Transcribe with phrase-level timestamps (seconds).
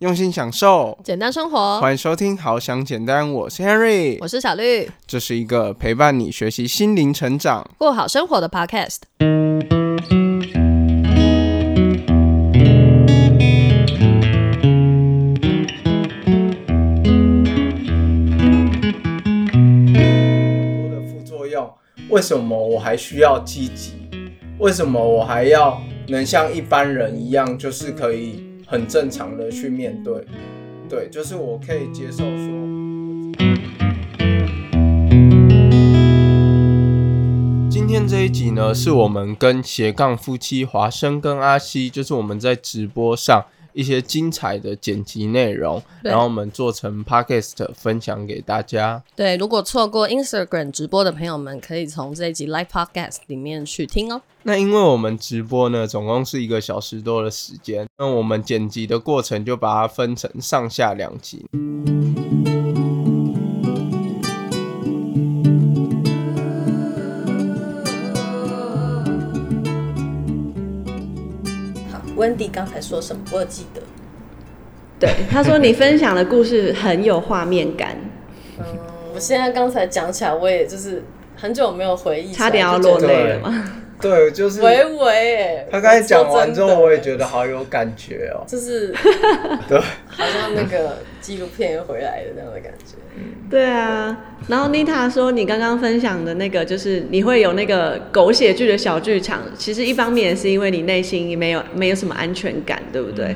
[0.00, 1.80] 用心享受，简单生活。
[1.80, 8.98] 欢迎收听《好想简单》，我是 Henry，我是小绿，这是一个陪伴你学习心灵成长、过好生活的 Podcast。
[9.18, 9.26] 多
[20.90, 21.72] 的副作用，
[22.10, 23.94] 为什么我还需要积极？
[24.58, 30.26] 为什么我还要能像一般人一样，就是可以很正常的去面对？
[30.88, 32.48] 对，就是我可以接受说。
[37.70, 43.44] 今天这一集呢，是我们跟斜杠夫妻华生跟阿西，就是我们在直播上
[43.76, 49.02] 一些精彩的剪辑内容，然后我们做成 podcast 分享给大家。
[49.14, 54.22] 对，如果错过 Instagram 直播的朋友们，可以从这一集 Live Podcast 里面去听哦。
[54.44, 61.44] 那因为我们直播呢，总共是一个小时多的时间，那我们剪辑的过程就把它分成上下两集。
[72.16, 73.22] 好，Wendy 刚才说什么？
[73.32, 73.82] 我有记得。
[74.98, 77.96] 对，他说你分享的故事很有画面感，
[78.58, 78.64] 嗯，
[79.14, 81.04] 我现在刚才讲起来，我也就是
[81.36, 83.64] 很久没有回忆，差点要落泪了吗？
[84.00, 88.44] 对，就是微微哎，他刚才讲完之后，我也得，觉得好有感觉哦。
[88.46, 88.88] 就是
[89.68, 92.94] 对，好像那个纪录片又回来的那样的感觉。
[93.48, 94.14] 对啊，
[94.48, 103.34] 然后妮塔说你刚刚分享的那个，就是你会有那个狗血剧的小剧场，其实一方面也是因为你内心没有没有什么安全感，对不对？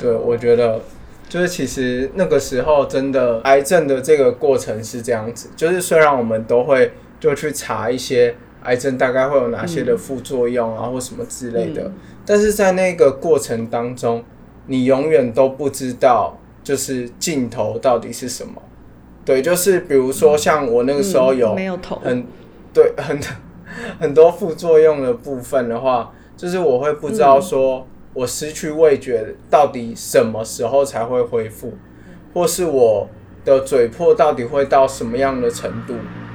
[0.00, 0.80] 对，我觉得
[1.28, 8.34] 就是其实那个时候真的癌症的这个过程是这样子，就是虽然我们都会就去查一些
[8.64, 11.90] 癌症大概会有哪些的副作用啊，或什么之类的，
[12.24, 14.22] 但是在那个过程当中，
[14.66, 18.62] 你永远都不知道就是尽头到底是什么。
[19.24, 22.24] 对，就是比如说像我那个时候有嗯没有头，很
[22.72, 23.18] 对很
[24.00, 31.74] 很多副作用的部分的话，就是我会不知道说我失去味觉到底什么时候才会恢复，
[32.34, 33.08] 或是我
[33.44, 35.94] 的嘴破到底会到什么样的程度，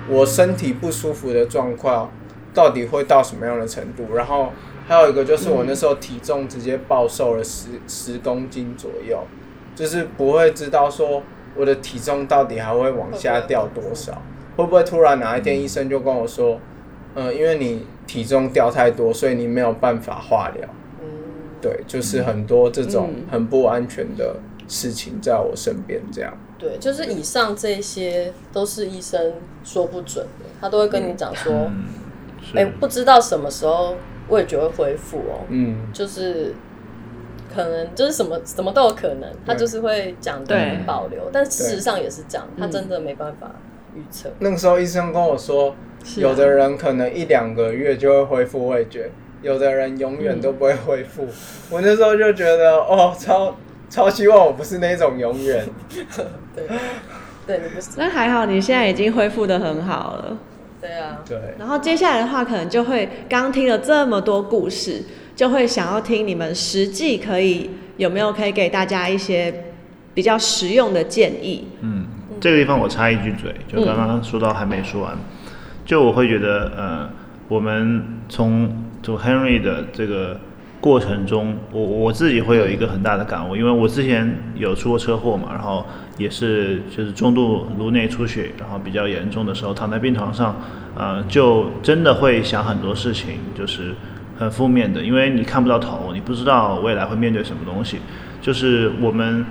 [0.10, 2.10] 我身体不舒服的状况
[2.57, 4.51] 到底会到什么样的程度，然后
[4.88, 9.19] 还有一个就是我那时候体重直接暴瘦了十十公斤左右，
[9.75, 11.22] 就是不会知道说
[11.56, 14.19] 我的体重到底还会往下掉多少，
[14.56, 16.59] 会不会突然哪一天医生就跟我说，
[17.13, 20.68] 嗯、因为你体重掉太多，所以你没有办法化疗。
[21.00, 21.07] 嗯，
[21.62, 24.38] 对，就是很多这种嗯很不安全的
[24.68, 26.35] 事情在我身边，这样。
[26.57, 31.69] 对，就是以上这些都是医生说不准的，他都会跟你讲说，
[32.56, 33.96] 哎、是不知道什么时候
[34.30, 36.53] 味觉会恢复哦，嗯，就是
[37.53, 43.52] 可能就是什么什么都有可能，他就是会讲的对很保留，但事实上也是这样，他真的没办法
[43.96, 44.30] 预测。
[44.40, 45.75] 那个时候医生跟我说，啊。
[46.16, 49.09] 有的人可能一两个月就会恢复味觉，
[49.41, 51.28] 有的人永远都不会恢复。
[51.69, 53.56] 我那时候就觉得，哦，超
[53.90, 55.66] 超希望我不是那种永远。
[56.56, 56.66] 对，
[57.46, 57.90] 对你不是。
[57.97, 60.38] 那还好，你现在已经恢复的很好了。
[60.88, 65.03] 对啊，对，然后接下来的话，可能就会刚刚听了这么多故事，
[65.36, 69.53] 就会想要听你们实际可以有没有可以给大家一些
[70.14, 71.68] 比较实用的建议。
[71.81, 72.06] 嗯，
[72.40, 75.18] 这个地方我插一句嘴，就刚刚说到还没说完，
[75.86, 77.09] 就我会觉得，呃，
[77.50, 78.74] 我们从
[79.04, 80.40] 从 Henry 的这个
[80.80, 85.86] 过程中，我我自己会有一个很大的感悟，因为我之前有出过车祸嘛，然后
[86.18, 90.56] 也是就是中度颅内出血，然后比较严重的时候，躺在病床上，
[90.96, 93.94] 呃，就真的会想很多事情，就是
[94.38, 97.98] 很负面的，因为你看不到头，你不知道未来会面对什么东西，
[98.42, 99.46] 就是我们。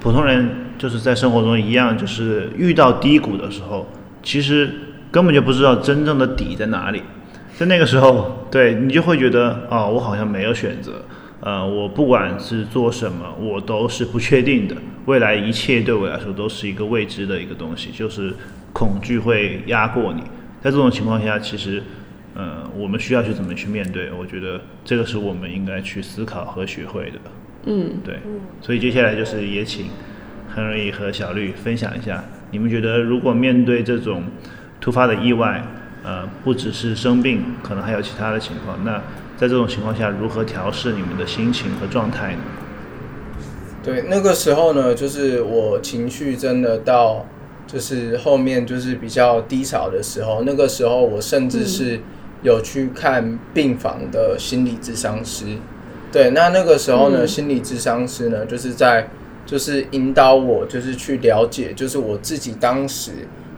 [0.00, 3.86] 普通人就是在生活中一样，就是遇到低谷的时候，
[4.20, 4.68] 其实
[5.12, 7.00] 根本就不知道真正的底在哪里。
[7.56, 11.04] 在那个时候，对你就会觉得啊、我好像没有选择，
[11.40, 14.76] 呃，我不管是做什么，我都是不确定的。
[15.06, 18.32] 未来一切对我来说都是一个未知的一个东西，就是
[18.72, 20.22] 恐惧会压过你。
[20.62, 21.82] 在这种情况下，其实，
[22.34, 24.10] 呃，我们需要去怎么去面对？
[24.12, 27.18] 我觉得这个是我们应该去思考和学会的。
[27.66, 28.18] 嗯，对，
[28.60, 29.86] 所以接下来就是也请
[30.54, 34.22] 亨瑞和小绿分享一下，你们觉得如果面对这种
[34.80, 35.64] 突发的意外，
[36.04, 39.00] 呃，不只是生病，可能还有其他的情况，那
[39.36, 42.42] 在这种情况下，如何调试你们的心情和状态呢？
[43.82, 47.26] 对，那个时候呢，就是我情绪真的到，
[47.66, 52.00] 就是后面就是比较低潮的时候，那个时候我甚至是
[52.42, 55.44] 有去看病房的心理咨商师，
[56.12, 57.28] 对，那那个时候呢，嗯。
[57.28, 59.08] 心理咨商师呢，就是在
[59.44, 63.10] 就是引导我，就是去了解，就是我自己当时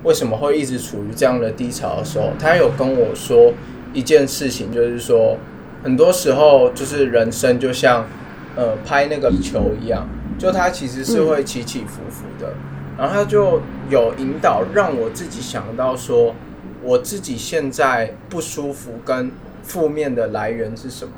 [0.04, 3.52] 为什么会一直处于这样的低潮的时候，他有跟我说
[3.92, 5.36] 一件事情，就是说
[5.82, 8.06] 很多时候就是人生就像
[8.54, 10.06] 呃拍那个球一样，
[10.38, 12.52] 就它其实是会起起伏伏的，
[12.98, 16.34] 然后他就有引导让我自己想到说，
[16.82, 19.30] 我自己现在不舒服跟
[19.62, 21.14] 负面的来源是什么。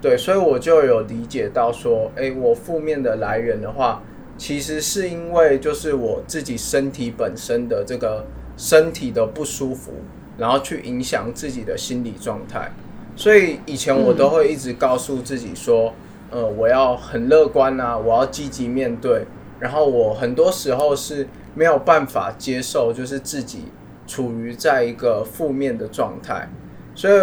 [0.00, 4.02] 对，所以我就有理解到说，诶，我负面的来源的话，
[4.38, 8.24] 其实是因为就是我自己身体本身的这个
[8.56, 9.92] 身体的不舒服，
[10.38, 12.72] 然后去影响自己的心理状态。
[13.16, 15.92] 所以以前我都会一直告诉自己说，
[16.30, 19.26] 呃，我要很乐观啊，我要积极面对。
[19.58, 23.64] 然后我很多时候是没有办法接受，就是自己
[24.06, 26.48] 处于在一个负面的状态。
[26.94, 27.14] 所以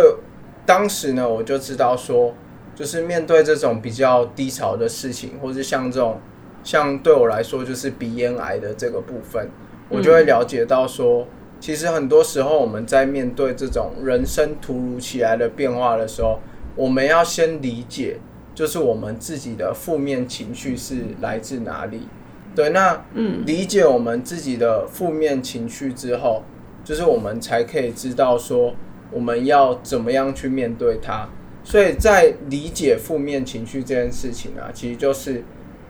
[0.66, 2.34] 当时呢，我就知道说，
[2.76, 6.20] 就是面对这种比较低潮的事情，或是像这种，
[6.66, 9.50] 像对我来说就是鼻咽癌的这个部分，
[9.88, 11.26] 我就会了解到说，
[11.62, 16.40] 其实很多时候我们在面对这种人生突如其来的变化的时候，
[16.76, 18.18] 我们要先理解，
[18.56, 22.08] 就是我们自己的负面情绪是来自哪里。
[22.56, 23.06] 对，那
[23.46, 26.44] 理解我们自己的负面情绪之后，
[26.84, 28.74] 就是我们才可以知道说
[29.12, 31.30] 我们要怎么样去面对它。
[31.64, 35.44] 所以在理解负面情绪这件事情啊，其实就是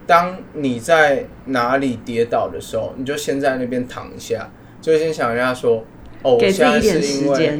[0.08, 5.84] 当你在哪里跌倒的时候，你就先在那边躺一下，就先想一下说，
[6.22, 7.60] 哦，我现在是因为。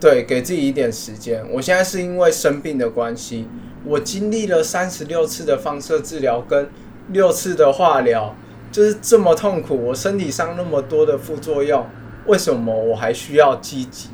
[0.00, 1.42] 对，给自己一点时间。
[1.50, 3.48] 我现在是因为生病的关系，
[3.86, 6.68] 我经历了三十六次的放射治疗跟
[7.08, 8.34] 六次的化疗，
[8.70, 11.86] 就是这么痛苦，我身体上那么多的副作用，
[12.26, 14.10] 为什么我还需要积极？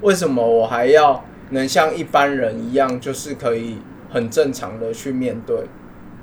[0.00, 3.78] 为什么我还要能像一般人一样，就是可以
[4.10, 5.56] 很正常的去面对？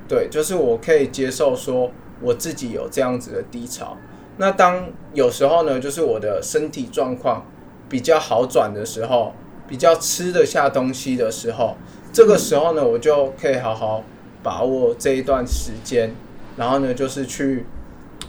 [0.08, 3.98] 对，就是我可以接受说我自己有这样子的低潮。
[4.38, 7.46] 那当有时候呢，就是我的身体状况
[7.90, 9.34] 比较好转的时候，
[9.68, 11.76] 比较吃得下东西的时候，
[12.14, 14.04] 这个时候呢，我就可以好好
[14.44, 16.14] 把握这一段时间，
[16.56, 17.66] 然后呢，就是去，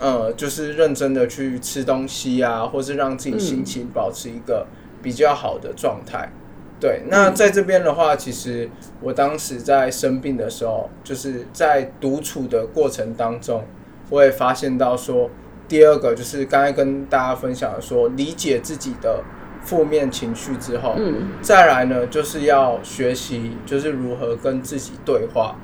[0.01, 4.67] 呃，就是认真的去吃东西啊，或是让自己心情保持一个
[5.03, 6.33] 比较好的状态。
[6.81, 8.71] 对，那在这边的话，其实
[9.01, 13.65] 我当时在生病的时候，就是在独处的过程当中，
[14.11, 15.29] 我也发现到说，
[15.67, 19.25] 第二个就是刚才跟大家分享的说，理解自己的
[19.65, 25.57] 负面情绪之后，嗯再来呢，就是要学习，就是如何跟自己对话。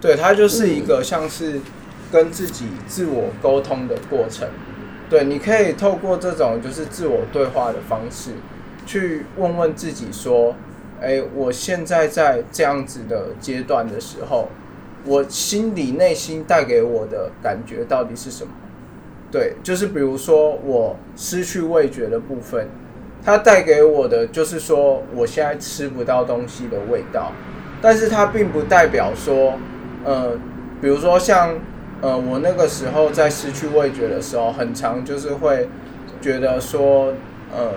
[0.00, 1.60] 对，它就是一个像是
[2.10, 4.48] 跟自己自我沟通的过程。
[5.10, 8.30] 对，你可以透过这种就是自我对话的方式，
[8.86, 10.54] 去问问自己说：，
[11.00, 14.48] 哎，我现在在这样子的阶段的时候，
[15.04, 18.50] 我心里内心带给我的感觉到底是什么？
[19.30, 22.68] 对，就是比如说我失去味觉的部分，
[23.24, 27.32] 它带给我的就是说我现在吃不到东西的味道，
[27.80, 29.54] 但是它并不代表说，
[30.04, 30.32] 呃，
[30.82, 31.58] 比如说像
[32.02, 35.66] 呃我那个时候在失去味觉的时候，很常就是会
[36.20, 37.14] 觉得说，
[37.50, 37.76] 呃，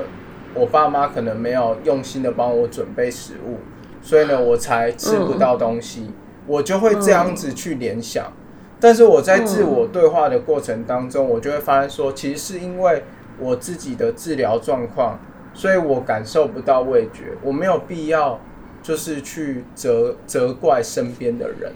[0.56, 3.60] 我爸妈可能没有用心的帮我准备食物，
[4.02, 6.12] 所以呢我才吃不到东西，
[6.48, 8.32] 我就会这样子去联想。
[8.80, 13.04] 但是我在自我对话的过程当中，我就会发现说，其实是因为
[13.40, 15.20] 我自己的治疗状况，
[15.54, 18.40] 所以我感受不到味觉，我没有必要
[18.84, 21.72] 就是去责责怪身边的人，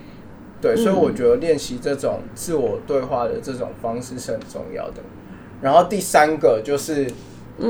[0.61, 5.01] 对，所以我觉得练习这种自我对话的这种方式是很重要的。
[5.61, 7.09] 然后第三个就是，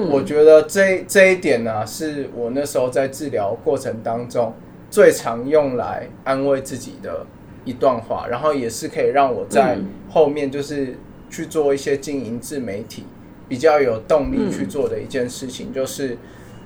[0.10, 4.53] 我觉得这这一点呢、是我那时候在治疗过程当中
[4.89, 7.25] 最常用来安慰自己的
[7.65, 9.77] 一段话，然后也是可以让我在
[10.10, 10.96] 后面就是
[11.29, 13.05] 去做一些经营自媒体
[13.48, 16.17] 比较有动力去做的一件事情，就是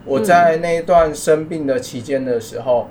[0.05, 2.89] 我在那一段生病的期间的时候，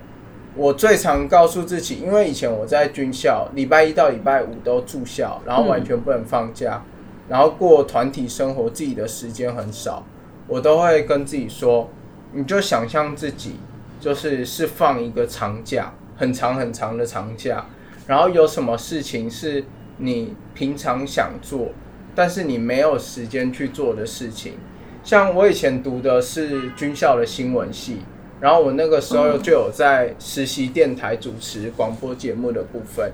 [0.57, 6.83] 我最常告诉自己，因为以前我在军校，礼拜一到礼拜五都住校，然后完全不能放假，
[7.29, 10.05] 然后过团体生活，自己的时间很少，
[10.53, 11.89] 我都会跟自己说，
[12.35, 13.57] 你就想象自己
[13.99, 17.65] 就是是放一个长假，很长很长的长假，
[18.07, 19.65] 然后有什么事情是
[19.97, 21.71] 你平常想做，
[22.15, 24.59] 但是你没有时间去做的事情。
[25.03, 28.03] 像我以前读的是军校的新闻系，
[28.39, 33.11] 然后我那个时候就有在实习电台主持广播节目的部分，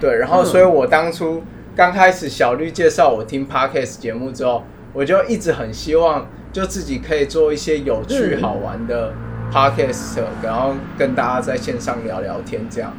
[0.00, 1.44] 对，然后所以我当初
[1.76, 9.12] 刚开始小绿介绍我听 podcast 节目之后，我就一直很希望就自己可以做一些有趣好玩的
[9.52, 12.92] podcast，然后跟大家在线上聊聊天这样。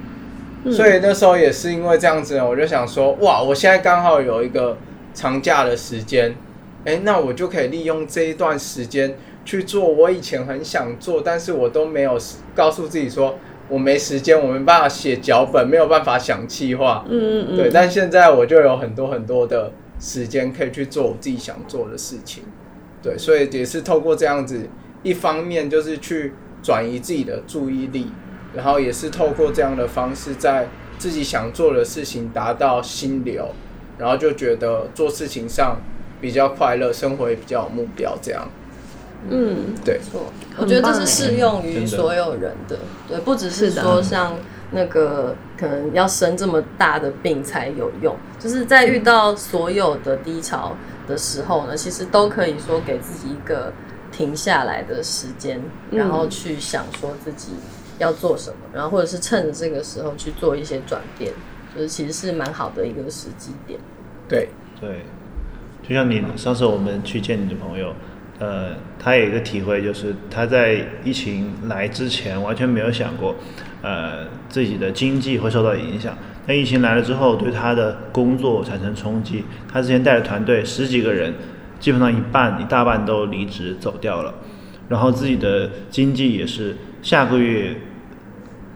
[0.72, 4.77] 所以那时候也是因为这样子呢，我就想说，哇，我现在刚好有一个
[5.13, 6.33] 长假的时间，
[6.86, 12.17] 哎，那我就可以利用这一段时间去做我以前很想做，但是我都没有
[12.55, 22.43] 告诉自己说我没时间，我没办法写脚本，没有办法想计划，嗯嗯嗯，对，但现在我就有很多很多的时间可以去做我自己想做的事情，
[23.03, 24.67] 对，所以也是透过这样子，
[25.03, 26.33] 一方面就是去
[26.63, 28.07] 转移自己的注意力，
[28.55, 33.50] 然后也是透过这样的方式，在自己想做的事情达到心流，
[33.98, 35.81] 然后就觉得做事情上
[36.22, 38.48] 比较快乐，生活也比较有目标，这样，
[39.29, 42.79] 嗯，对，错，我觉得这是适用于所有人的，
[43.10, 44.38] 对，不只是说像
[44.72, 50.75] 那个可能要生这么大的病才有用，就是在遇到所有的低潮
[51.07, 53.72] 的时候呢，其实都可以说给自己一个
[54.12, 57.53] 停下来的时间，嗯然后去想说自己
[58.00, 61.31] 要做什么，然后或者是趁着这个时候去做一些转变，
[61.75, 63.79] 就是其实是蛮好的一个时机点。
[64.27, 65.01] 对，对，
[65.88, 67.93] 就像你上次我们去见你的朋友，
[68.39, 73.36] 呃，他有一个体会，就是他在疫情来之前完全没有想过，
[73.81, 76.17] 呃，自己的经济会受到影响。
[76.45, 79.43] 但疫情来了之后，对他的工作产生冲击。
[79.71, 81.33] 他之前带的团队十几个人，
[81.79, 84.33] 基本上一半一大半都离职走掉了，
[84.89, 87.75] 然后自己的经济也是下个月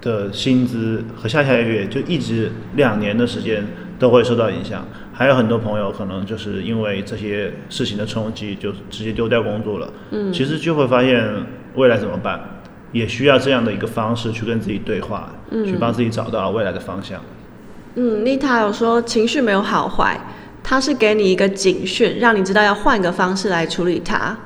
[0.02, 3.66] 的薪资和下下个月就一直两年的时间
[4.00, 4.86] 都会受到影响。
[5.12, 9.92] 还有很多朋友可能就是因为这些事情的冲击，就直接丢掉工作了。
[10.12, 11.28] 嗯，其实就会发现
[11.76, 12.40] 未来怎么办，
[12.92, 15.34] 也需要这样的一个方式去跟自己对话，
[15.66, 17.20] 去帮自己找到未来的方向。
[18.00, 20.16] 嗯，丽塔有说情绪没有好坏，
[20.64, 24.38] 它是给你一个警讯，让你知道要换个方式来处理它，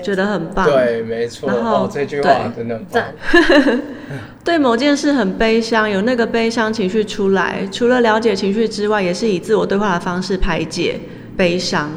[0.00, 0.64] 觉得很棒。
[0.64, 3.80] 对，没错，然后哦，这句话对真的很棒，
[4.44, 11.00] 对某件事很悲伤，有那个悲伤情绪出来，除了了解情绪之外，也是以自我对话的方式排解
[11.36, 11.90] 悲伤。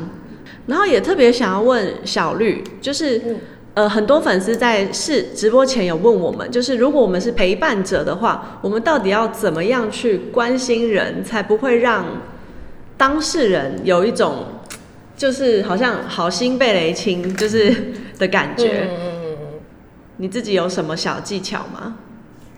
[0.65, 3.21] 然后也特别想要问小绿，就是、
[3.75, 12.05] 呃，很多粉丝在是直播前有问我们，就是如果我们是陪伴者的话，我们到底要怎么样去关心人，才不会让
[12.97, 14.45] 当事人有一种
[15.15, 18.87] 就是好像好心被雷侵，就是的感觉。
[18.89, 19.47] 嗯嗯嗯嗯。
[20.17, 21.95] 你自己有什么小技巧吗？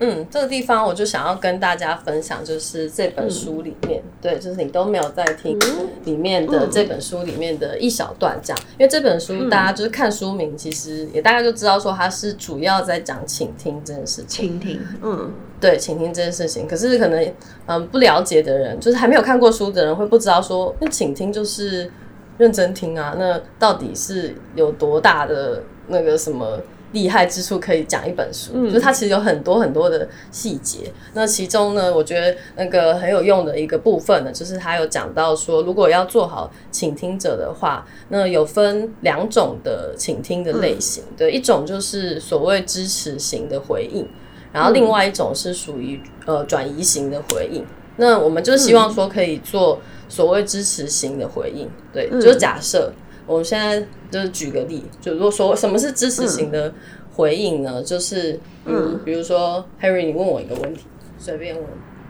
[0.04, 5.60] 嗯，这个地方我就想要跟大家分享，就是这本书里面，对，就是你都没有在听
[6.06, 14.50] 里面的这本书里面的一小段这样，因为这本书大家就是看书名，其实也大概就知道说它是主要在讲倾听这件事情。
[14.50, 17.34] 倾听，嗯，对，倾听这件事情，可是可能
[17.68, 21.92] 嗯不了解的人，就是还没有看过书的人会不知道说，那倾听就是
[22.40, 26.60] 认真听啊，那到底是有多大的那个什么
[26.92, 28.66] 厉害之处可以讲一本书？
[28.68, 30.92] 就是它其实有很多很多的细节。
[31.14, 44.08] 那其中呢，我觉得那个很有用的一个部分呢，就是它有讲到说，如果要做好倾听者的话，那有分两种的倾听的类型，对，一种就是所谓支持型的回应。
[44.54, 47.66] 然后另外一种是属于呃转移型的回应。
[47.98, 49.80] 那我们就希望说可以做
[50.10, 52.92] 所谓支持型的回应，对，就是假设
[53.26, 56.74] 我们现在就是举个例，就如果说什么是支持型的
[57.14, 57.82] 回应呢？
[57.84, 60.86] 就是嗯，比如说 Harry，你问我一个问题，
[61.18, 61.64] 随便问，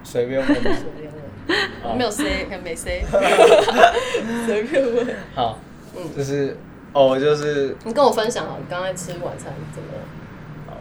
[0.03, 0.48] 随便问。
[0.56, 0.63] 随
[1.00, 1.12] 便
[1.88, 3.01] 问，没有 say，看没 say，
[4.46, 5.08] 随便问。
[5.36, 5.60] 好，
[5.96, 6.56] 嗯就是
[6.94, 10.01] 哦，就是你跟我分享啊，你刚才吃晚餐怎么样？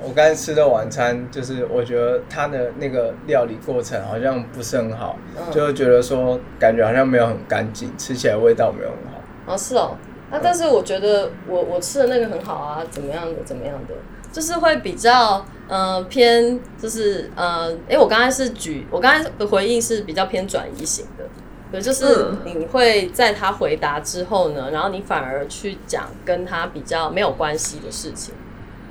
[0.03, 9.53] 我刚才吃的晚餐，就是我觉得它的那个料理过程好像不是很好，嗯就觉得说感觉好像没有很干净，吃起来味道没有很好。
[9.53, 9.95] 哦，是哦，
[10.31, 13.95] 那、但是我觉得我我吃的那个很好啊，怎么样的怎么样的，
[14.33, 21.25] 就是会比较呃偏，就是呃，哎，我刚才是举我刚才的回应是比较偏转移型的，
[21.73, 28.35] 对，就是嗯你会在他回答之后呢，然后你反而去讲跟他比较没有关系的事情。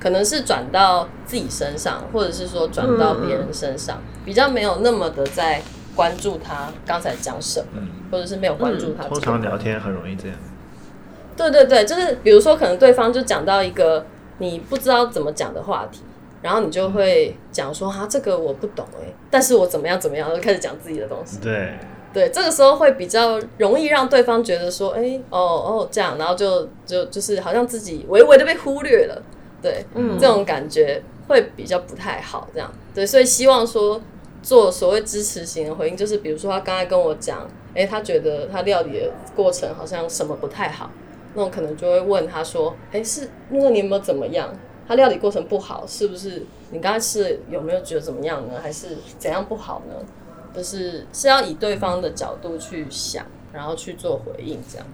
[0.02, 5.60] 可能是转到自己身上，或者是说转到别人身上，比较没有那么的在
[5.94, 10.36] 关注他刚才讲什么，或者是没有关注他这个通常聊天很容易这样。
[11.36, 14.04] 对对对，就是比如说，可能对方就讲到一个
[14.38, 16.02] 你不知道怎么讲的话题，
[16.42, 21.38] 然后你就会讲说哈，这个我不懂哎，但是我怎么样怎么样，就开始讲自己的东西。
[21.40, 21.74] 对，
[22.12, 29.22] 对，这个时候会比较容易让对方觉得说，哎，哦哦这样，然后就就就是好像自己微微的被忽略了，
[29.62, 30.18] 对，嗯。
[30.18, 32.70] 这种感觉会比较不太好，这样。
[32.94, 34.00] 对，所以希望说
[34.42, 40.90] 做所谓支持型的回应，就是比如说他刚才跟我讲，哎，他觉得他料理的过程好像什么不太好，
[41.34, 44.52] 那我可能就会问他说，哎，是那个你有没有怎么样？
[44.88, 48.54] 他料理过程不好，是不是你刚才是有没有觉得怎么样呢？
[48.60, 49.94] 还是怎样不好呢？
[50.52, 54.86] 就是是要以对方的角度去想，然后去做回应，这样。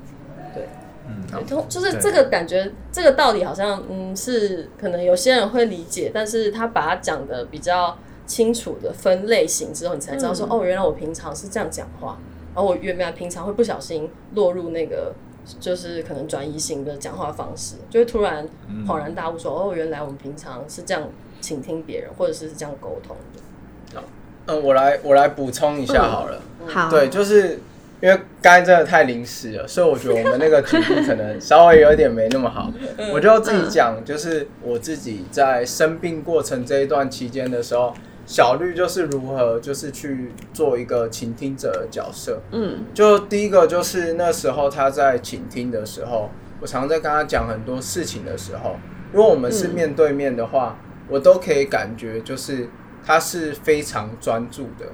[0.55, 0.69] 对，
[1.09, 12.19] 嗯，通就是这个感觉，这个道理好像嗯是可能有些人会理解，但是他把它讲的比较清楚的分类型之后，你才知道说、哦，原来我平常是这样讲话，
[12.55, 15.14] 然后我原来平常会不小心落入那个
[15.61, 18.49] 就是可能转移型的讲话方式，就会突然
[18.87, 21.09] 恍然大悟说、哦，原来我们平常是这样
[21.41, 24.03] 倾听别人，或者是这样沟通的。
[24.49, 26.41] 嗯，我来我来补充一下好了。
[26.67, 27.59] 好，对，就是
[28.00, 32.71] 因为刚才真的太临时了，所以我觉得我们那个举例可能稍微有一点没那么好。
[33.12, 37.93] 我就自己讲，就是我自己在生病过程这一段期间的时候，
[38.26, 42.42] 小绿就是如何就是去做一个倾听者的角色。
[42.50, 46.28] 嗯就第一个就是那时候他在倾听的时候，
[46.61, 48.76] 我常在跟他讲很多事情的时候，
[49.12, 50.76] 如果我们是面对面的话，
[51.09, 52.68] 我都可以感觉就是
[53.04, 54.87] 他是非常专注的，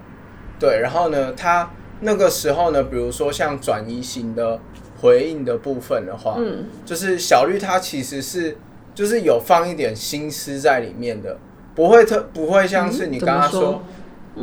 [0.58, 0.80] 对。
[0.80, 1.70] 然后呢，他
[2.00, 4.60] 那个时候呢，比如说像转移型的
[5.00, 8.58] 回应的部分的话，嗯就是小绿他其实是
[8.94, 11.38] 就是有放一点心思在里面的，
[11.74, 13.82] 不会特不会像是你嗯刚刚说？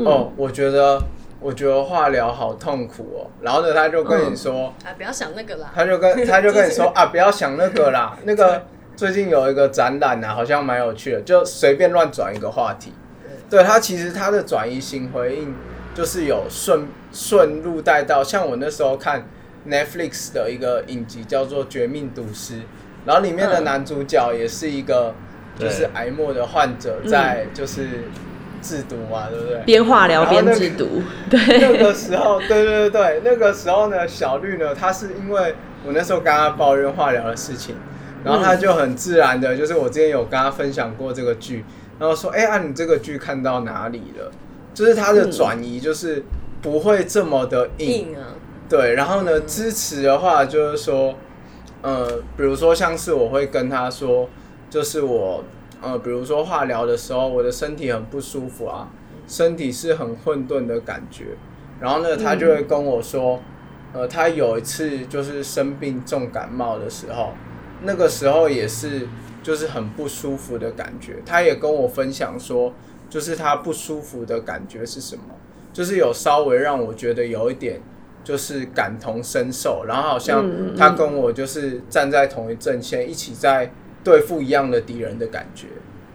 [0.06, 1.02] 哦，我觉得
[1.40, 4.38] 我觉得化疗好痛苦哦，然后呢他就跟你嗯。
[4.38, 5.72] 说，啊，不要想那个啦。
[5.74, 8.64] 他就跟 他就跟你说 啊，不要想那个啦，那个
[8.96, 12.94] 最近有一个展览啊，好像蛮有趣的，就随便乱转一个话题。
[13.50, 13.64] 对。
[13.64, 15.56] 他其实他的转移型回应
[15.96, 19.28] 就是有顺顺路带到，像我那时候看
[19.68, 22.54] Netflix 的一个影集叫做《绝命毒师》，
[23.06, 23.64] 然后里面的嗯。
[23.64, 25.14] 男主角也是一个
[25.60, 28.06] 就是癌末的患者，在就是
[28.62, 29.62] 制毒嘛，对不对？
[29.66, 37.76] 边化疗边制毒， 对那，个时候，对对对对，那个时候呢，小绿呢，他是因为我那时候跟他抱怨化疗的事情，
[38.24, 41.64] 然后他就很自然的，就是我之前有跟他分享过这个剧，
[42.00, 44.32] 然后说，哎、啊，你这个剧看到哪里了？
[44.74, 46.24] 就是他的转移，就是
[46.62, 48.36] 不会这么的硬，硬啊，
[48.70, 51.16] 对，然后呢，支持的话就是说，
[51.82, 54.30] 呃，比如说像是我会跟他说，
[54.70, 55.44] 就是我
[55.82, 58.90] 呃，比如说化疗的时候，我的身体很不舒服啊，
[59.28, 61.38] 身体是很混沌的感觉。
[61.80, 63.40] 然后呢，他就会跟我说，
[63.94, 67.32] 呃，他有一次就是生病重感冒的时候，
[67.84, 69.08] 那个时候也是
[69.42, 71.16] 就是很不舒服的感觉。
[71.26, 72.74] 他也跟我分享说，
[73.10, 75.24] 就是他不舒服的感觉是什么，
[75.72, 77.82] 就是有稍微让我觉得有一点
[78.22, 83.72] 就是感同身受，然后好像他跟我就是站在同一阵线，一起在
[84.04, 85.68] 对付一样的敌人的感觉。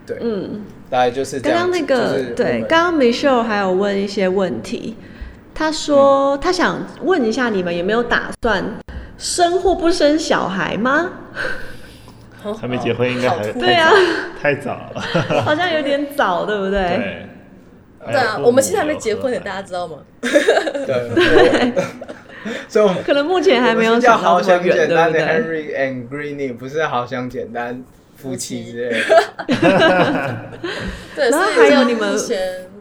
[0.07, 0.63] 对，嗯。
[0.91, 1.79] 大概就是这样子。
[1.81, 4.97] 刚刚那个就是我对，刚刚 Michelle 还有问一些问题，
[5.55, 8.63] 他说、他想问一下你们有没有打算
[9.19, 11.11] 生或不生小孩吗？
[12.61, 13.91] 还没结婚应该还对啊，
[14.41, 15.01] 太早了。
[15.43, 16.71] 好像有点早，对不对？
[16.73, 17.27] 对。
[18.07, 19.97] 对啊，我们现在还没结婚呢，大家知道吗？
[20.21, 20.31] 对，
[21.73, 22.24] 我
[22.69, 27.85] 所以我们可能目前还没有叫好想到这么远，想简单的对不对？Henry and Greeny，不是好想简单
[28.17, 29.01] 夫妻之类的。
[31.17, 32.19] 对，然后所以就还有你们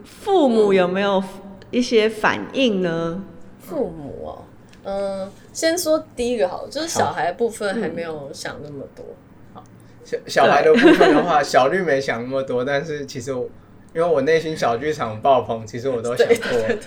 [0.04, 1.22] 父母有没有
[1.70, 3.22] 一些反应呢？
[3.60, 4.44] 父母哦，
[4.84, 9.04] 嗯，先说第一个好了，就是小孩部分还没有想那么多。
[10.04, 13.48] 小小孩的部分的话，小绿没想那么多，但是其实我
[13.94, 16.50] 因为我内心小剧场爆棚，其实我都想对过。
[16.50, 16.78] 对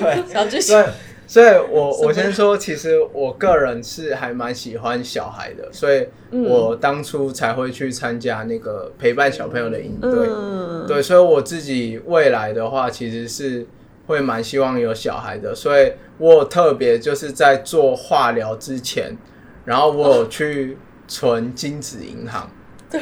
[0.00, 0.92] 对， 小剧所以场，
[1.26, 10.28] 所以我我先说，其实我个人是还蛮喜欢小孩的，所以我当初才会去参加那个陪伴小朋友的营队。
[10.30, 13.66] 嗯，对，所以我自己未来的话，其实是
[14.06, 19.16] 会蛮希望有小孩的，所以我有特别就是在做化疗之前，
[19.64, 20.76] 然后我有去
[21.08, 22.50] 存精子银行。
[22.90, 23.00] 对，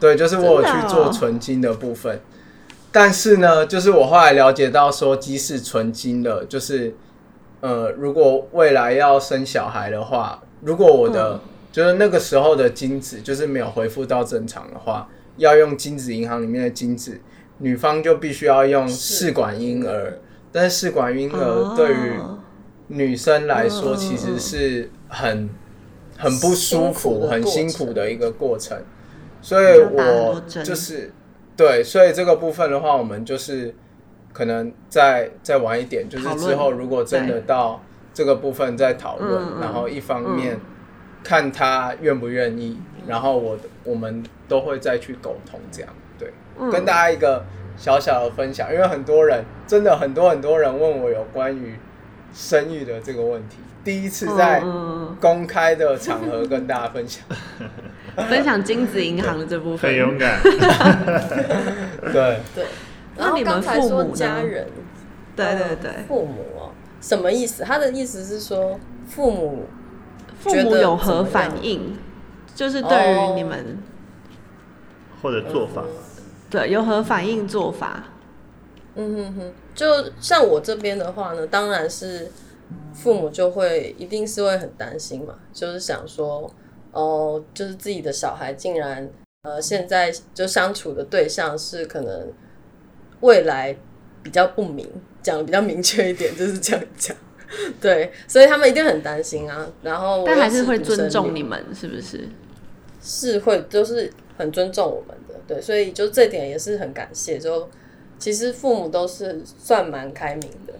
[0.00, 2.18] 对，就是我有去做存金的部分。
[2.98, 6.94] 但是呢，就是我后来了解到说，鸡是纯金的，就是
[7.60, 11.38] 呃，如果未来要生小孩的话，如果我的、
[11.70, 15.06] 就是那个时候的精子就是没有恢复到正常的话，
[15.36, 17.20] 要用精子银行里面的精子，
[17.58, 20.18] 女方就必须要用试管婴儿。
[20.50, 22.38] 但是试管婴儿对于哦
[22.86, 25.50] 女生来说，嗯其实是很
[26.16, 28.78] 很不舒服、很辛辛苦的一个过程。
[29.42, 31.12] 所以我就是
[31.56, 33.74] 对，所以这个部分的话，我们就是
[34.32, 37.80] 可能再再晚一点，就是之后如果真的到
[38.12, 40.58] 这个部分再讨论，然后一方面
[41.24, 46.70] 看他愿不愿意，然后我我们都会再去沟通，这样对，嗯。
[46.70, 47.44] 跟大家一个
[47.76, 51.74] 小小的分享，因为很多人真的很多很多人问我有关于
[52.34, 57.24] 生育的这个问题，第一次在嗯公开的场合跟大家分享，
[57.60, 57.68] 嗯
[58.28, 60.40] 分享精子银行的这部分很，勇敢。
[62.12, 62.40] 对。
[62.54, 62.64] 对。
[63.18, 64.66] 那你们刚才说父母呢家人，
[65.34, 67.62] 对对对，父母哦，什么意思？
[67.62, 69.64] 他的意思是说父母
[70.38, 71.96] 父母觉得有何反应？
[72.54, 73.78] 就是对于哦你们、
[75.22, 75.82] 或者做法，
[76.50, 78.04] 对有何反应做法？
[78.94, 79.86] 嗯哼哼，就
[80.20, 82.30] 像我这边的话呢，当然是
[82.94, 86.50] 父母就会一定是会很担心嘛，就是想说，
[86.96, 89.06] 哦，就是自己的小孩竟然
[89.42, 92.32] 呃现在就相处的对象是可能
[93.20, 93.76] 未来
[94.22, 94.90] 比较不明，
[95.22, 97.14] 讲的比较明确一点，就是这样讲。
[97.80, 99.70] 对，所以他们一定很担心啊。
[99.82, 102.26] 然后 但还是会尊重你们，是不是？
[103.02, 107.38] 是会就是很尊重我们的，对，所以就这点也是很感谢。
[107.38, 107.68] 就
[108.18, 110.72] 其实父母都是算蛮开明的，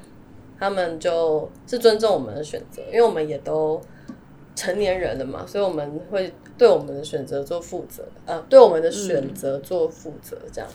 [0.59, 3.81] 他们就是尊重我们的选择，因为我们也都
[4.57, 10.69] 成年人了嘛，所以我们会对我们的选择做负责，呃，对我们的选择做负责，这样。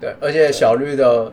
[0.00, 1.32] 对，而且小绿的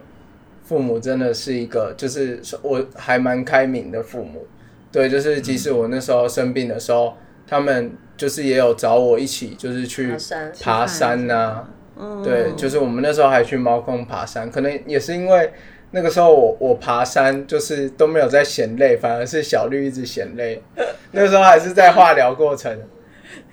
[0.63, 4.45] 父母真的是一个，就是我还蛮开明的父母。
[4.91, 7.13] 对，就是即使我那时候生病的时候，
[7.47, 10.51] 他们就是也有找我一起，就是去爬山。
[10.61, 15.51] 爬山呐、嗯，对，就是我们那时候还去猫空爬山，可能也是因为
[15.95, 20.61] 那个时候我我爬山就是都没有在嫌累，反而是小绿一直嫌累。
[21.11, 22.77] 那个时候还是在化疗过程，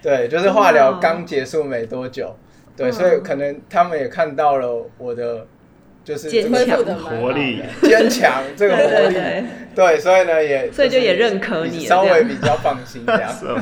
[0.02, 2.36] 对，就是化疗刚结束没多久，
[2.76, 5.46] 对，所以可能他们也看到了我的
[6.02, 7.62] 就是这个坚强的活力。
[7.80, 10.00] 的坚强这个活力，对。
[10.00, 13.32] 所以呢也所以就也认可你稍微比较放心这样。
[13.32, 13.56] 是 哦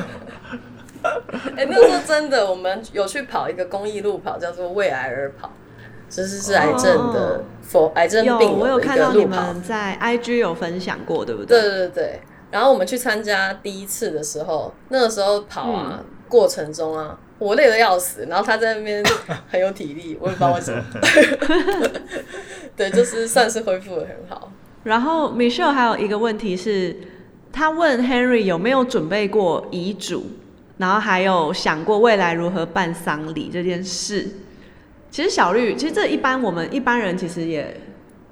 [1.55, 5.51] 哎、那时候真的，我们有去跑一个公益路跑，叫做为癌而跑，
[6.11, 9.23] 其实是癌症的哦否癌症病我有看到你。
[9.23, 11.69] 们在 IG 有分享过，对不对对？
[11.69, 12.21] 对对对，
[12.51, 19.01] 然后我们去参加第一次的时候，那个时候跑啊，嗯过程中啊，我累得要死，然后他在那边
[19.49, 20.83] 很有体力，我也不知道为什么。
[22.75, 24.51] 对，就是算是恢复的很好。
[24.83, 26.97] 然后 Michelle 还有一个问题是，
[27.53, 30.25] 他问 Henry 有没有准备过遗嘱，
[30.77, 34.27] 然后还有想过未来如何办丧礼这件事。
[35.11, 37.75] 其实小绿，其实这一般我们一般人其实也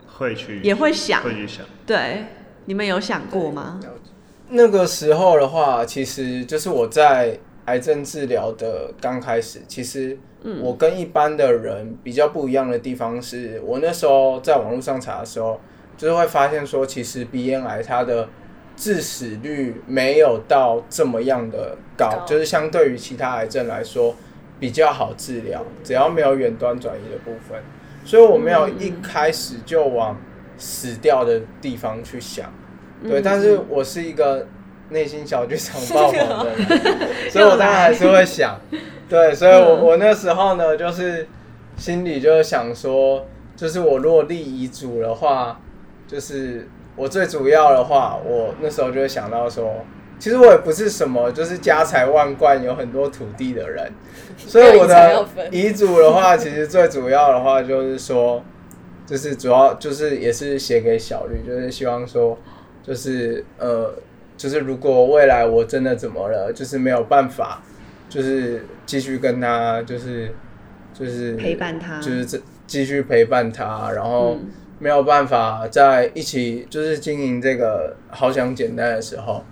[0.08, 2.24] 会去也会想，会去想，对，
[2.66, 3.82] 你们有想过吗？
[4.48, 10.18] 那个时候的话，其实就是我在癌症治疗的刚开始，其实
[10.62, 15.60] 我跟一般的人比较不一样的地方是，我那时候在网络上查的时候，
[15.98, 18.30] 就是会发现说，其实鼻咽癌它的
[18.78, 22.26] 致死率没有到这么样的高，高。
[22.26, 24.16] 就是相对于其他癌症来说
[24.60, 27.62] 比较好治疗，只要没有远端转移的部分，
[28.04, 30.18] 所以我没有一开始就往
[30.58, 32.52] 死掉的地方去想。
[33.02, 34.46] 对，但是我是一个
[34.90, 36.68] 内心小剧场爆棚的人，
[37.32, 38.60] 所以我当然还是会想，
[39.08, 41.26] 对， 所以我我那时候呢，就是
[41.78, 45.62] 心里就是想说，就是我如果立遗嘱的话，
[46.06, 46.68] 就是
[46.98, 49.86] 我最主要的话，我那时候就会想到说，
[50.20, 53.92] 其实我也不是什么就是家财万贯、有很多土地的人，
[54.38, 58.44] 所以我的遗嘱的话，其实最主要的话就是说，
[59.08, 62.38] 就是主要就是也是写给小绿，就是希望说。
[62.82, 63.94] 就是呃，
[64.36, 67.62] 就是如果未来我真的怎么了，就是没有办法，
[68.10, 70.34] 就是继续跟他，就是
[70.94, 72.00] 就是陪伴他。
[72.00, 74.50] 就是这继续陪伴他，然后嗯。
[74.80, 79.44] 没有办法在一起，就是经营这个好想简单的时候，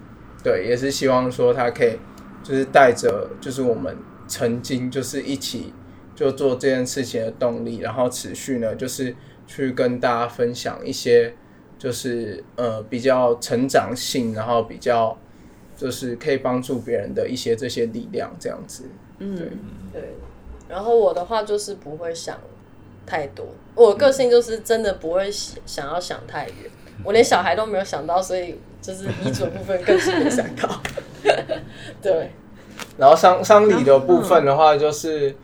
[0.47, 1.97] 对，也是希望说他可以
[2.43, 5.73] 就是带着就是我们曾经就是一起
[6.15, 11.33] 就做这件事情的动力，然后持续呢就是去跟大家分享一些。
[11.79, 15.15] 就是呃比较成长性，然后比较
[15.75, 18.85] 就是可以帮助别人的一些这些力量，这样子。
[19.19, 19.51] 嗯，对
[19.93, 20.15] 对，
[20.67, 22.35] 然后我的话就是不会想
[23.05, 26.55] 太多，我个性就是真的不会想想要想太远，
[27.03, 30.81] 我连小孩都没有想到，所以就是遗嘱部分更是没想到。
[32.01, 32.31] 对，
[32.97, 35.35] 然后丧丧礼的部分的话，就是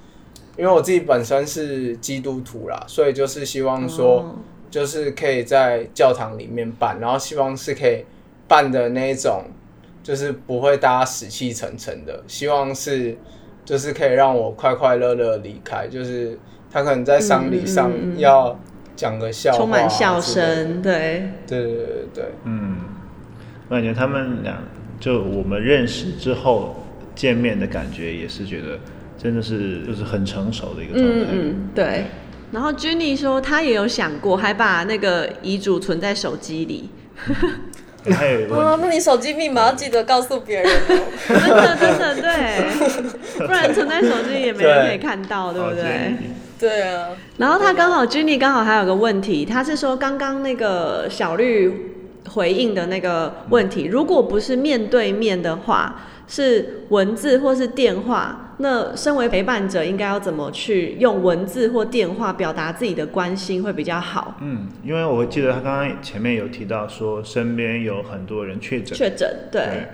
[0.57, 4.19] 因为我自己本身是基督徒啦，所以就是希望说。
[4.19, 4.35] 哦。
[4.73, 8.03] 就是可以在教堂里面办，然后希望是可以
[8.47, 9.43] 办的那一种，
[10.01, 13.15] 就是不会大家死气沉沉的，希望是
[13.63, 16.39] 就是可以让我快快乐乐离开，就是
[16.71, 18.59] 他可能在丧礼上要
[18.95, 22.25] 讲个笑话、啊，充满笑声，对，对对对对。
[22.45, 22.75] 嗯，
[23.69, 24.57] 我感觉他们俩
[24.99, 28.79] 就我们认识之后见面的感觉，也是觉得
[29.17, 31.25] 真的是就是很成熟的一个状态。
[31.31, 32.05] 嗯嗯，对。
[32.51, 36.89] 然后 Jenny 说她也有想过，还把那个遗嘱存在手机里，
[38.05, 40.97] 那你手机密码要记得告诉别人哦。
[41.27, 46.13] 真的真的对，不然存在手机也没人可以看到，对不哦对？
[46.59, 51.92] 对啊，然后他刚好 Jenny 刚好还有个问题，他是说刚刚那个小绿
[52.33, 64.35] 回应的那个问题，如果不是面对面的话，是文字或是电话，那身为陪伴者应该要怎么去用文字或电话表达自己的关心会比较好？
[64.41, 69.61] 嗯，因为我记得他刚刚前面有提到说，身边有很多人确诊，确诊对。
[69.61, 69.87] 对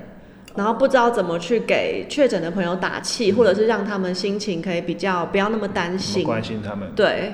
[0.56, 6.24] 然后不知道怎么去给确诊的朋友打气，或者是让他们心情可以比较不要那么担心。
[6.24, 6.90] 关心他们。
[6.96, 7.32] 对，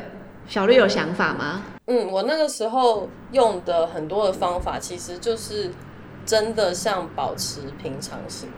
[0.47, 1.63] 小绿有想法吗？
[1.87, 5.71] 嗯，我那个时候用的很多的方法，其实就是
[6.25, 8.49] 真的像保持平常心。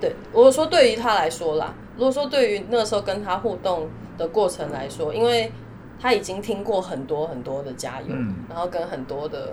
[0.00, 5.52] 对我说，对于他来说啦，如果说对于那个时候跟他互动的过程来说，因为
[6.00, 8.34] 他已经听过很多很多的加油，嗯。
[8.48, 9.52] 然后跟很多的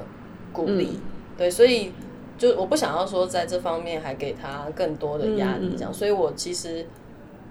[0.54, 1.00] 鼓励，
[1.38, 1.92] 对，所以
[2.38, 6.88] 就我不想要说在这方面还给他更多的压力，这样，所以我其实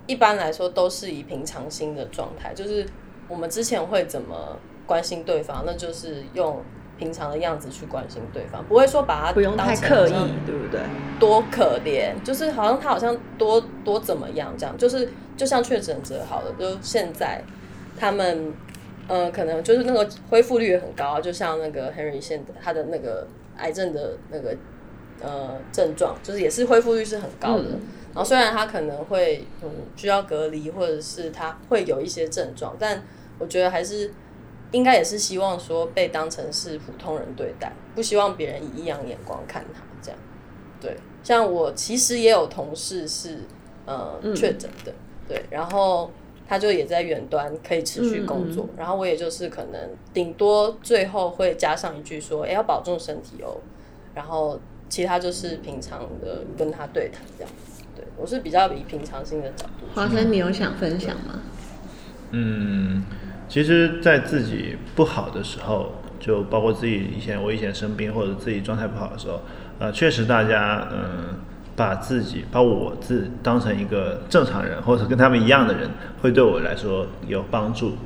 [0.07, 2.87] 一般来说都是以平常心的状态，就是
[3.29, 6.63] 我们之前会怎么关心对方，那就是用
[6.99, 10.13] 平常的样子去关心对方，不会说把他不用当太刻意
[10.47, 10.81] 对不对？
[11.19, 17.43] 多可怜，就是好像他好像多多怎么样这样，就是就像确诊者好了，就现在
[17.99, 18.53] 他们
[19.09, 23.27] 呃可能就是那个恢复率也很高啊，就像那个 Henry 现在他的那个
[23.59, 24.57] 癌症的那个
[25.21, 27.65] 呃症状，就是也是恢复率是很高的。
[28.17, 33.03] 然后虽然他可能会嗯需要隔离，或者是他会有一些症状，但
[33.39, 34.11] 我觉得还是
[34.71, 40.19] 应该也是希望说被当成是普通人对待，不希望别人以异样眼光看他这样。
[40.81, 43.41] 对，像我其实也有同事是
[43.85, 44.91] 呃确诊的，
[45.29, 46.11] 对，然后
[46.49, 53.61] 他就也在远端可以持续工作，然后我也就是可能顶多最后会加上一句说，哎、要保重身体哦，
[54.15, 57.53] 然后其他就是平常的跟他对谈这样。
[58.17, 61.41] 对我是比较以平常心的角度华生，你有想分享吗？
[62.33, 63.05] 嗯，
[63.49, 69.41] 其实，在自己不好的时候，就包括自己以前我以前生病或者自己状态不好的时候，
[69.79, 71.37] 呃，确实大家嗯、
[71.77, 75.89] 把自己把我自当成一个正常人，或者跟他们一样的人，
[76.23, 77.97] 会对我来说有帮助。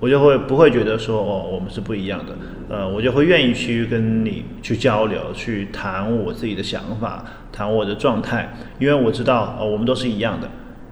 [0.00, 2.34] 我就会不会觉得说哦，我们是不一样的，
[2.68, 10.50] 呃，我就会愿意去跟你去交流，去谈我自己的想法，谈我的状态，因为我知道哦，我们都是一样的，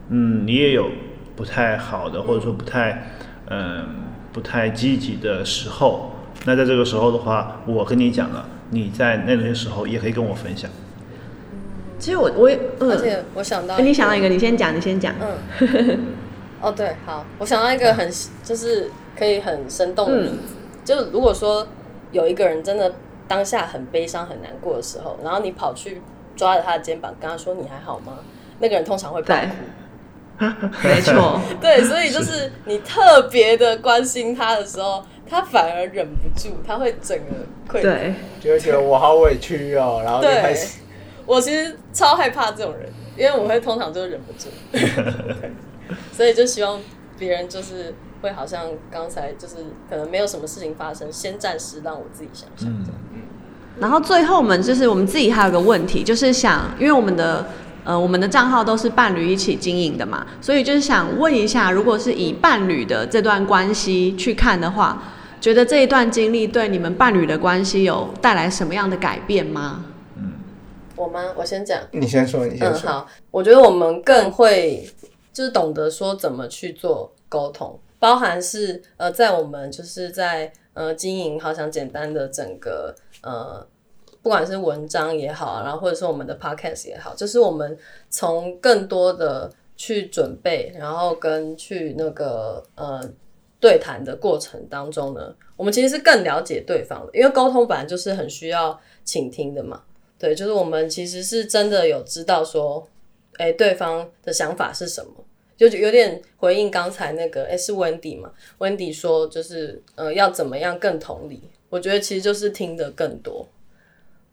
[0.08, 0.88] 嗯，你也有
[1.36, 3.10] 不太好的，或者说不太，
[3.50, 3.84] 嗯、
[4.32, 6.12] 不太积极的时候，
[6.46, 10.70] 那在这个时候的话，我跟你讲了，你在那些时候也可以跟我分享。
[11.98, 15.14] 其实我我也嗯，而且我想到哎你想到一个，你先讲，你先讲。
[15.20, 15.98] 嗯，
[16.62, 18.10] 哦对，好，我想到一个很
[18.44, 21.66] 就是可以很生动的例子，就如果说
[22.12, 22.94] 有一个人真的
[23.26, 26.00] 当下很悲伤很难过的时候，然后你跑去
[26.36, 28.18] 抓着他的肩膀跟他说你还好吗？
[28.60, 29.34] 那个人通常会爆
[30.38, 30.46] 哭，
[30.84, 32.50] 没错， 对，所以就是。
[32.64, 37.34] 你特别的关心他的时候，他反而忍不住，他会整个
[37.68, 38.78] 溃溃对，就会觉得。
[38.80, 40.78] 我好委屈哦，然后就开对始，
[41.26, 45.50] 我其实超害怕这种人，因为我会通常就忍不住，对
[46.12, 46.80] 所以就希望
[47.18, 49.56] 别人就是会好像刚才就是
[49.88, 53.00] 可能没有什么事情发生，先暂时让我自己想想这样。
[53.78, 57.46] 然后最后我们就是我们自己还有个问题，就是想，因为我们的
[57.84, 65.02] 呃我们的账号都是伴侣一起经营的嘛，所以就是想问一下，如果是以伴侣的这段关系去看的话，
[65.40, 69.84] 觉得这一段经历对你们伴侣的关系有带来什么样的改变吗？
[70.16, 70.32] 嗯
[70.94, 71.20] 我吗？
[71.34, 71.80] 我先讲。
[71.92, 72.90] 你先说，你先嗯，说。
[72.90, 74.86] 好，我觉得我们更会
[75.32, 83.66] 就是懂得说怎么去做沟通，包含是呃，在我们就是在呃经营好像简单的整个呃，
[84.22, 87.76] 不管是文章也好，然后或者是我们的 podcast 也好，就是我们
[88.10, 93.00] 从更多的去准备，然后跟去那个呃
[93.58, 99.82] 对谈的过程当中呢，我们其实是更了解对方的，因为沟通本来就是很需要倾听的嘛。
[100.18, 102.86] 对，就是我们其实是真的有知道说，
[103.38, 105.12] 哎，对方的想法是什么，
[105.56, 111.42] 就有点回应刚才那个，哎，是 Wendy 嘛？Wendy 说就是呃，要怎么样更同理？
[111.68, 113.48] 我觉得其实就是听得更多，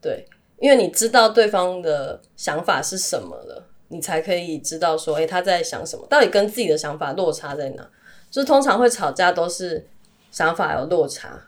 [0.01, 0.25] 对，
[0.59, 7.89] 因为你知道对方的想法是什么了，你才可以知道说，哎，他在想什么，到底跟自己的想法落差在哪？
[8.29, 9.87] 就是通常会吵架都是
[10.29, 11.41] 想法有落差，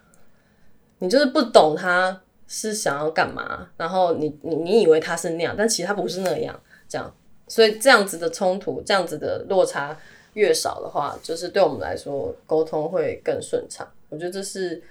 [1.00, 7.14] 你就是不懂他是想要干嘛，然后你你你以为他是那样，但其实他不是那样，这样，
[7.52, 9.98] 所以这样子的冲突，这样子的落差
[10.36, 13.86] 越少的话，就是对我们来说沟通会更顺畅。
[14.08, 14.82] 我觉得这是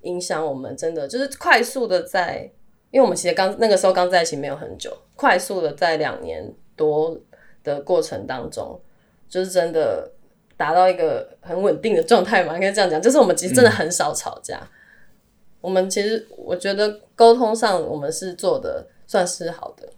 [0.00, 2.50] 影响我们真的就是快速的在，
[2.90, 7.16] 因为我们其实刚那个时候刚在一起没有很久，快速的在两年多
[7.62, 8.80] 的过程当中，
[9.28, 10.10] 就是真的
[10.56, 14.60] 达到一个很稳定的状态嘛，应该这样讲，就是我们其实真的很少吵架。
[15.60, 19.88] 我们其实我觉得沟通上我们是做的算是好的。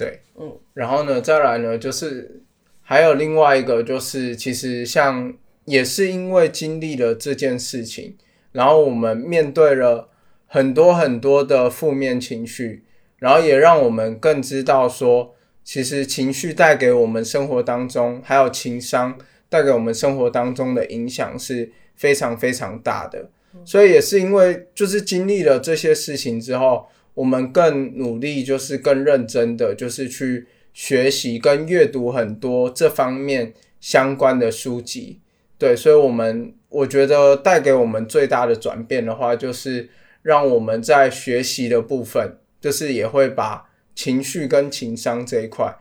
[0.00, 2.40] 对，嗯，然后呢，再来呢，就是
[2.80, 5.34] 还有另外一个，就是其实像
[5.66, 8.16] 也是因为经历了这件事情，
[8.52, 10.08] 然后我们面对了
[10.46, 12.82] 很多很多的负面情绪，
[13.18, 19.18] 然后也让我们更知道说，其实情绪带给我们生活当中，还有情商
[19.50, 23.28] 带给我们生活当中的影响是非常非常大的。
[23.66, 26.86] 所以也是因为就是经历了这些事情之后。
[27.14, 35.20] 我们更努力，就是更认真的，就是去学习跟阅读很多这方面相关的书籍。
[35.58, 39.90] 对，所以，我们我觉得带给我们最大的转变的话，就是
[40.22, 45.76] 让我们在学习的部分，就是也会把情绪跟情商这一块，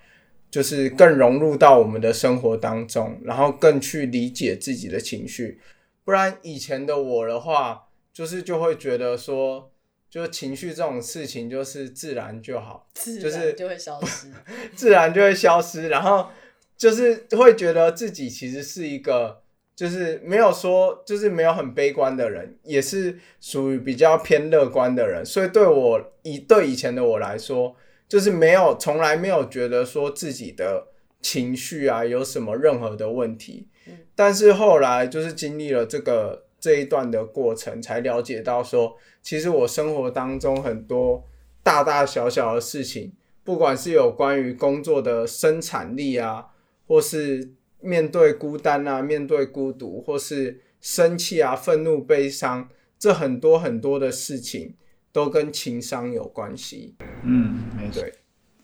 [0.52, 5.60] 就是更融入到我们的生活当中，然后更去理解自己的情绪。
[6.04, 9.72] 不然，以前的我的话，就是就会觉得说。
[10.10, 14.32] 就情绪这种事情，就是自然就好，就是就会消失，
[14.76, 15.88] 自然就会消失。
[15.88, 16.30] 然后
[16.76, 19.44] 就是会觉得自己其实是一个，
[19.76, 25.24] 就是没有说，就是没有很悲观的人，也是属于比较偏乐观的人。
[25.24, 27.76] 所以对我以对以前的我来说，
[28.08, 30.88] 就是没有从来没有觉得说自己的
[31.22, 33.68] 情绪啊有什么任何的问题。
[34.16, 36.49] 但是后来就是经历了这个。
[36.60, 41.24] 这一段的过程，才了解到说，其实我生活当中很多
[41.64, 46.48] 大大小小的事情，不管是有关于工作的生产力啊，
[46.88, 54.76] 或是面对孤单啊，面对孤独，或是生气啊、愤怒、悲伤，这很多很多的事情
[55.12, 56.96] 都跟情商有关系。
[57.24, 58.04] 嗯，没错。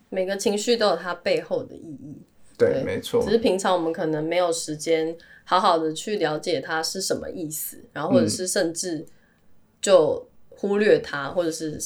[0.09, 2.14] 每个情绪都有它背后的意义。
[2.57, 3.23] 对，没错。
[3.23, 5.15] 只是平常我们可能没有时间。
[5.47, 9.05] 好好的去了解它是什么意思，然后或者是甚至
[9.79, 11.79] 就忽略它，或者是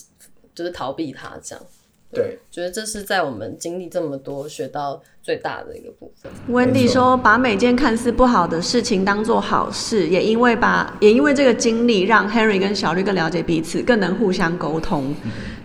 [0.55, 1.65] 就是逃避它这样。
[2.12, 6.32] 对，觉得这是在我们经历这么多学到最大的一个部分。
[6.50, 15.13] Wendy 说：“把每件看似不好的事情当做好事，也因为把也因为这个经历，让 Henry 跟小绿更了解彼此，更能互相沟通。”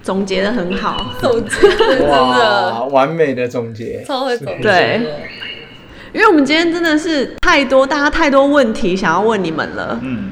[0.02, 2.85] 总结的很好，总结真的。
[2.92, 5.00] 完美的总结，超会总结。
[6.12, 9.98] 因为我们今天真的是太多，大家太多问题想要问你们了。
[10.02, 10.30] 嗯，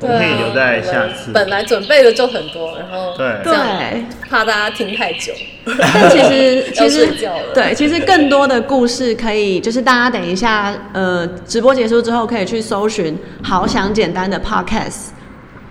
[0.00, 1.32] 我们可以留在下次。
[1.32, 5.32] 本来准备的就很多，然后对对，怕大家听太久。
[5.78, 7.08] 但其实 其实
[7.52, 15.08] 对，其实更多的故事可以，就是大家等一下呃直播结束之后可以去搜寻“好想简单的 Podcast”，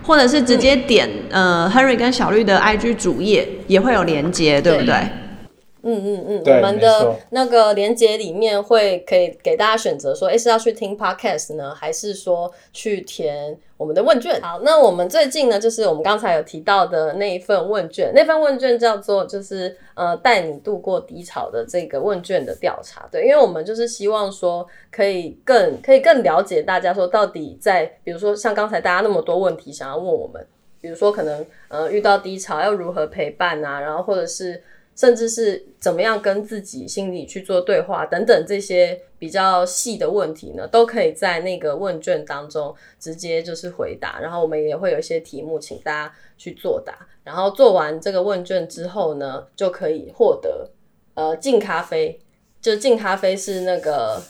[0.02, 4.94] 或者是直接点呃 Henry 跟小绿的 IG 主页也会有连接，对不对？
[5.82, 14.40] 嗯嗯嗯，我们的那个连接里面会可以给大家选择说，哎，是要去听 podcast 呢，还是说去填我们的问卷？
[14.42, 23.08] 好，那我们最近呢，就是我们刚才有提到的那一份问卷，那份问卷叫做就是呃带你度过低潮的这个问卷的调查。
[23.12, 30.44] 对，因为我们就是希望说可以更可以更了解大家说到底在，比如说像刚才大家那么多问题想要问我们，
[30.80, 34.60] 比如说可能呃遇到低潮要如何陪伴啊，然后或者是。
[34.98, 44.18] 甚至是怎么样跟自己心里去做对话等等这些比较细的问题呢，都可以在那个问卷当中直接就是回答。
[44.20, 47.06] 然后我们也会有一些题目，请大家去作答。
[47.22, 50.68] 然后做完这个问卷之后呢，就可以获得
[51.14, 52.18] 呃敬咖啡。
[52.60, 54.20] 就敬咖啡是那个，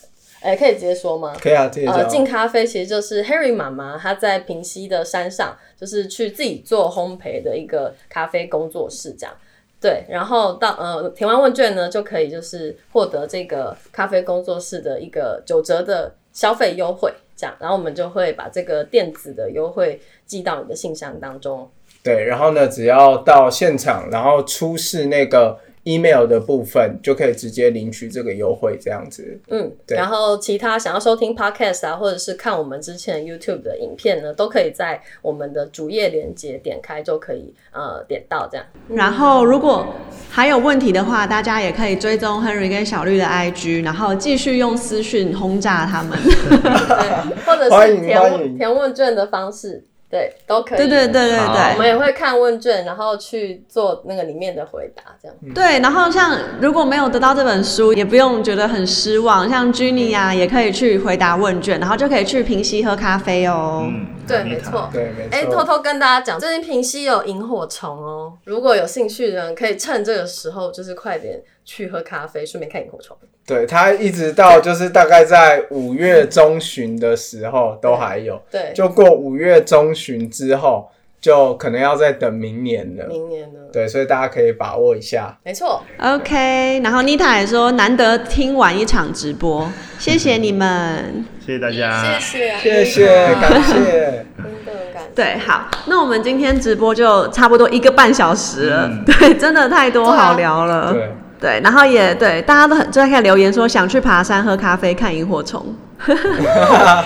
[0.41, 1.35] 哎，可以直接说吗？
[1.41, 9.35] 可以啊，直接呃，敬咖啡其实就是 Harry 妈妈她在平西的山上，就是去自己做烘焙的一个咖啡工作室这样。
[9.81, 21.71] 对，然后到呃填完问卷呢，就可以就是获得这个咖啡工作室的一个九折的消费优惠，这样，然后我们就会把这个电子的优惠寄到你的信箱当中。
[22.03, 25.59] 对，然后呢，只要到现场，然后出示那个。
[25.89, 29.41] Email 的部分就可以直接领取这个优惠，这样子。
[29.49, 38.67] 嗯，然后其他想要收听 podcast 啊，或者是看我们之前 YouTube 的影片呢，都可以在我们的主页连接点开就可以呃点到这样。
[38.89, 39.87] 然后如果
[40.31, 49.83] 还有问题的话，大家也可以追踪 Henry 跟小绿的 IG，然后继续用私讯轰炸他们， 对，或者是填填问卷的方式。
[50.11, 50.79] 对，都可以。
[50.79, 55.37] 对对对对对，我们也会看问卷，然后去做那个里面的回答，这样。
[55.55, 59.49] 对，然后像如果没有得到这本书，也不用觉得很失望。
[59.49, 63.87] 像 Jenny 啊，也可以去回答问卷，然后就可以去平溪喝咖啡哦。
[64.27, 64.91] 对，妮塔没错。
[64.93, 65.63] 对，没哎、偷。
[65.63, 73.15] 偷跟大家讲，最近平溪有萤火虫哦，如果有兴趣的人，可以趁这个时候，就是快点去喝咖啡，顺便看萤火虫。
[73.49, 83.07] 对，他一直到就是大概在五月中旬的时候都还有，对，就过五月中旬之后，就可能要再等明年了。
[83.09, 83.71] 明年了？
[83.73, 85.39] 对，所以大家可以把握一下。
[85.43, 89.67] 没错，OK，然后妮塔也说难得听完一场直播，
[89.99, 91.25] 谢谢你们。
[91.41, 93.07] 谢谢大家，谢谢，谢谢，
[93.41, 93.75] 感谢。
[93.75, 95.11] 真的感谢。
[95.15, 100.93] 对，好，那我们今天直播就差不多一个半小时了，嗯对，真的太多好聊了。
[100.93, 101.11] 对，
[101.41, 105.65] 对，然后也对，大家都很就在看留言说想去爬山、喝咖啡、看萤火虫。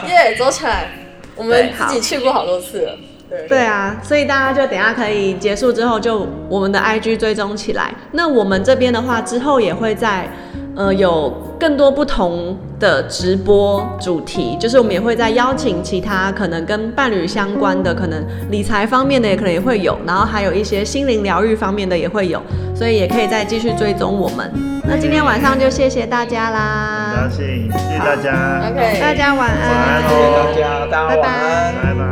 [0.09, 0.89] 耶走起来！
[1.35, 2.93] 我们自己去过好多次了。
[3.31, 7.91] 对对啊，所以大家就等一下可以结束之后就我们的 IG 追踪起来。
[8.13, 10.29] 那我们这边的话，之后也会在
[10.77, 22.43] 呃有更多不同的直播主题，就是我们也会再邀请其他可能跟伴侣相关的，可能理财方面的也可能也会有，然后还有一些心灵疗愈方面的也会有，
[22.75, 24.51] 所以也可以再继续追踪我们。
[24.85, 31.75] 那今天晚上就谢谢大家很啦高，兴，谢谢大家，OK，大家晚安，晚安谢谢大家，大家晚安。
[31.75, 32.12] 拜拜。